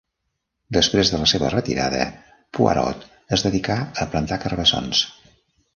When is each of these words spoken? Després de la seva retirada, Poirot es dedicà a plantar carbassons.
Després 0.77 1.11
de 1.13 1.19
la 1.23 1.27
seva 1.33 1.51
retirada, 1.55 2.01
Poirot 2.59 3.07
es 3.37 3.47
dedicà 3.49 3.79
a 4.07 4.13
plantar 4.15 4.45
carbassons. 4.47 5.07